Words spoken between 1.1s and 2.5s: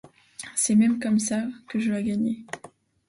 ça que je la gagnais.